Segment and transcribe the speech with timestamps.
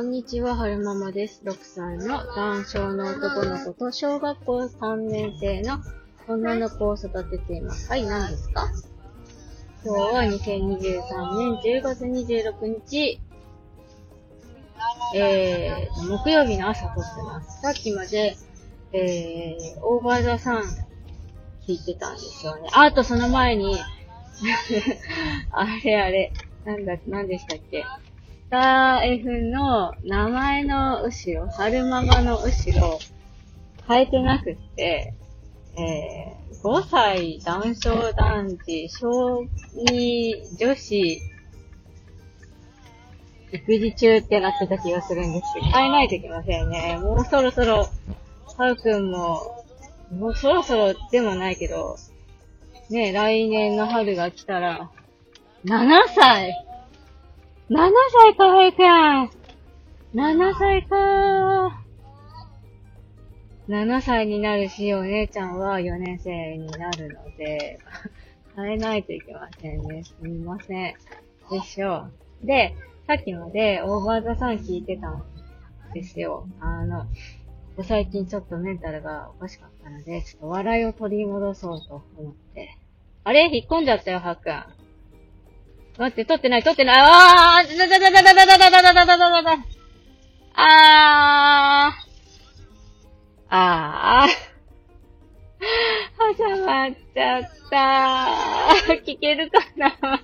[0.00, 1.42] こんにちは、はるままです。
[1.44, 5.76] 6歳の男性の男の子と小学校3年生の
[6.26, 7.86] 女の子を育てています。
[7.90, 8.66] はい、何ですか？
[9.84, 13.20] 今日は2023年10月26日、
[15.16, 17.60] えー、木曜日の朝撮ってます。
[17.60, 18.38] さっきまで、
[18.94, 20.62] えー、オーバーザさん
[21.68, 22.70] 聞いてたんですよね。
[22.72, 23.76] あとその前に、
[25.52, 26.32] あれあれ、
[26.64, 27.84] なんだ、なんでしたっけ？
[28.50, 32.98] ター F の名前の後ろ、春ママの後ろ、
[33.86, 35.14] 変えてなくって、
[35.78, 39.46] えー、5歳男性男児、小
[39.86, 41.22] 2女子、
[43.52, 46.98] 育児中ってなってた気がするんですけど、変えないといけませんね。
[47.00, 47.88] もうそろそろ、
[48.58, 49.64] はるくんも、
[50.12, 51.96] もうそろそろでもないけど、
[52.90, 54.90] ね、来年の春が来たら、
[55.64, 56.52] 7歳
[57.70, 59.30] !7 歳か、はるくん
[60.20, 61.80] !7 歳か
[63.68, 67.78] 7歳になるし、お姉ちゃんは4年生になるので、
[68.56, 70.02] 変えないといけませんね。
[70.02, 70.94] すみません。
[71.48, 72.08] でしょ
[72.42, 72.46] う。
[72.46, 72.74] で、
[73.06, 75.22] さっきまでオーバーザさん聞いてたん
[75.94, 76.48] ですよ。
[76.58, 77.06] あの、
[77.84, 82.76] 最近ちょっとメンタルがおかしかったので、ちょっと笑いを取り戻そうと思って。
[83.22, 83.48] あれ？
[83.54, 84.79] 引っ込んじゃったよ、はっくん。
[86.00, 86.96] 待って、撮ってない、撮ってない。
[86.98, 89.64] あーだだだだだだだだだだだだだだ
[90.54, 92.10] あー。
[93.50, 94.50] あー。
[96.38, 98.94] 挟まっちゃった。
[99.04, 100.22] 聞けるかな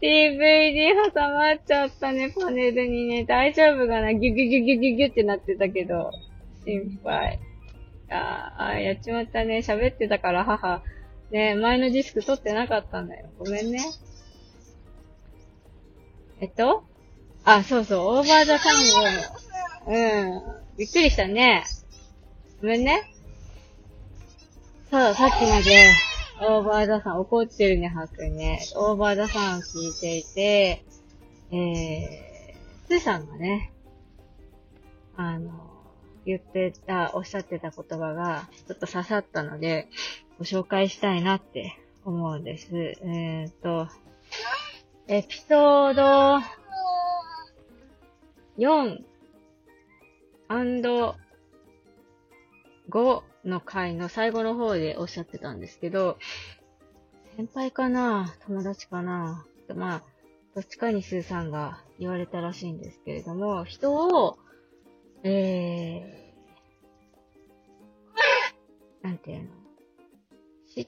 [0.00, 3.24] ?DVD 挟まっちゃったね、パネルにね。
[3.24, 4.14] 大丈夫かな？
[4.14, 6.12] ギュギュギュギュギュギュってなってたけど。
[6.64, 7.40] 心配。
[8.08, 9.58] あ、あやっちまったね。
[9.58, 10.80] 喋ってたから母。
[11.32, 13.30] ね前のディスク取ってなかったんだよ。
[13.36, 13.80] ごめんね。
[16.44, 16.84] えっと？
[17.46, 18.74] あ、そうそう、オーバーザサン
[19.86, 19.92] ゴ。
[19.92, 20.42] うん。
[20.76, 21.64] びっくりしたね。
[22.60, 23.14] ごめんね。
[24.90, 25.90] そう、さっきまで、
[26.42, 28.60] オーバーザさん怒ってるね、はくんね。
[28.76, 30.84] オーバーザさん聞いていて、
[31.50, 33.72] えー、スーさんがね、
[35.16, 35.50] あの、
[36.26, 39.88] 言ってた、おっしゃってた言葉が、ちょっと刺さったので、
[40.38, 42.68] ご紹介したいなって思うんです。
[42.76, 43.88] えーと、
[45.06, 46.02] エピソード
[48.56, 49.04] 4
[52.88, 56.16] 5の回の最後の方でおっしゃってたんですけど、
[57.36, 58.34] 先輩かな？
[58.46, 59.44] 友達かな？
[59.74, 60.02] まあ、
[60.54, 64.38] どっちかにスーさんが言われたらしいんですけれども、人を、
[65.22, 69.50] えー、なんていうの？
[70.66, 70.80] し、し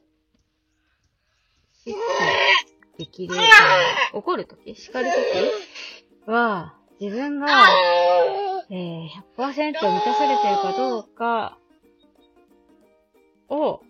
[1.90, 1.92] って
[2.98, 3.34] できる、
[4.12, 5.16] 怒るとき叱ると
[6.26, 7.46] きは、自分が、
[8.70, 11.58] えー、100%満たされてるかどうか
[13.48, 13.80] を、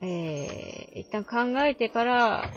[0.00, 2.50] えー、一旦考えてから、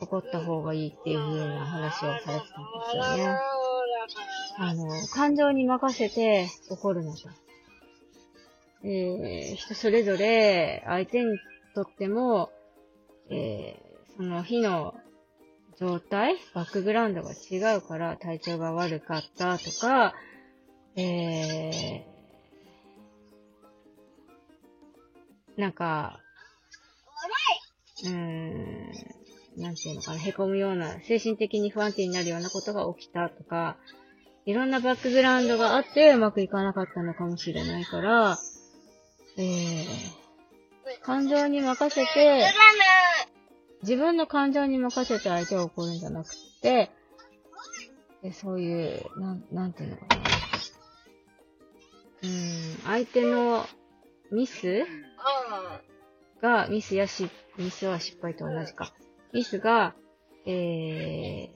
[0.00, 2.42] 怒った方がいいっていう風な話をされてたんで
[2.90, 3.38] すよね。
[4.56, 7.28] あの、感情に任せて怒るのと。
[8.82, 11.38] えー、人それぞれ相手に
[11.74, 12.50] とっても、
[13.28, 14.94] えー、その日の
[15.78, 20.14] 状態、バックグラウンドが違うから体調が悪かったとか、
[20.96, 26.20] えー、なんか、
[28.04, 28.92] うーん、
[29.56, 33.76] なんていうのかな、凹むような、精神的に不安定になるようなことが起きたとか、
[34.46, 38.38] いろんなバックグラウンドがあってうまくいかなかったのかもしれないから、
[39.36, 39.84] えー、
[41.02, 42.44] 感情に任せて、
[43.82, 46.90] 自分の感情に任せて相手を怒るんじゃなくて、
[48.22, 50.16] でそういう、なん、なんていうのかな。
[52.22, 53.66] うーん、相手の
[54.30, 54.84] ミス
[56.42, 58.92] が、ミスやし、ミスは失敗と同じか。
[59.32, 59.94] ミスが、
[60.44, 61.48] えー、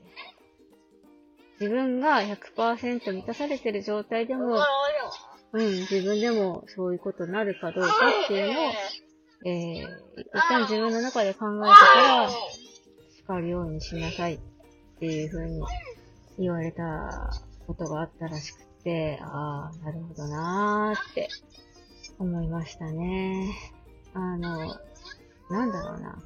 [1.61, 4.59] 自分が100%満たされてる状態でも、
[5.53, 7.91] うん、自分でもそういうことになるかどうか
[8.25, 8.73] っていうのを、
[9.45, 12.31] えー、一旦自分の中で考えてから、
[13.17, 14.39] 叱るようにしなさいっ
[14.99, 15.63] ていう風に
[16.39, 17.31] 言われた
[17.67, 21.29] ことがあったらしくて、ああ、なるほどなーって
[22.19, 23.55] 思いましたね。
[24.15, 24.79] あの、
[25.51, 26.23] なんだろうな。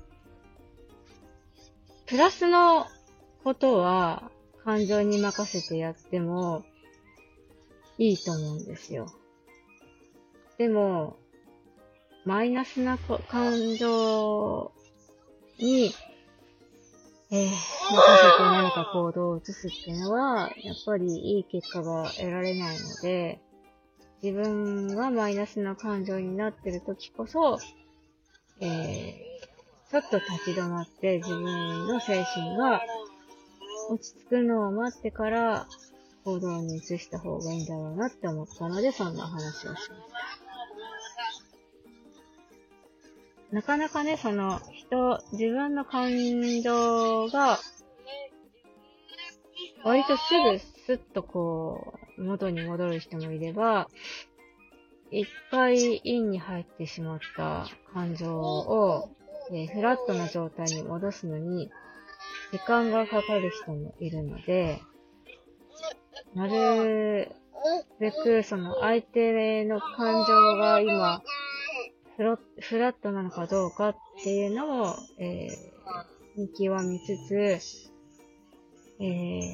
[2.06, 2.86] プラスの
[3.44, 4.30] ことは
[4.64, 6.64] 感情に任せてやっても
[7.98, 9.06] いいと思うんですよ。
[10.56, 11.16] でも、
[12.28, 14.70] マイナスな感情
[15.58, 15.94] に
[17.30, 23.40] えー、任せて何か行動を移すっていうのは、やっぱりいい結果が得られないので、
[24.22, 27.58] 自分がマイナスな感情になってる時こそ、
[28.60, 31.44] えー、ちょっと立ち止まって自分
[31.88, 32.82] の精神が
[33.90, 35.66] 落ち着くのを待ってから
[36.24, 39.90] 行動に移した方がいいんだろうなって思ったので、そんな話をしまし
[43.50, 46.10] なかなかね、その人、自分の感
[46.62, 47.58] 情が、
[49.84, 53.88] 割とすぐスッとこう、元に戻る人もいれば、
[55.10, 59.08] 一回インに入ってしまった感情を、
[59.50, 61.70] え、フラットな状態に戻すのに、
[62.52, 64.82] 時間がかかる人もいるので、
[66.34, 67.32] なる
[67.98, 71.22] べく、その相手の感情が今、
[72.18, 77.34] フロフラットなのかどうかっていうのを、えー、見極めつつ、
[78.98, 79.04] え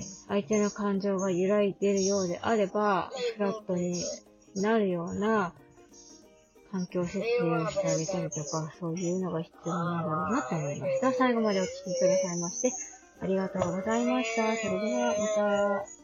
[0.00, 4.02] ー、相手の感情が揺らいでるようであれば、フラットに
[4.56, 5.52] なるような
[6.72, 11.12] 環境設定をしてあげたりとか、そういうのが必要なんだろうなと思いました。
[11.12, 12.72] 最後までお聴きくださいまして、
[13.20, 14.56] ありがとうございました。
[14.56, 16.04] それではまた。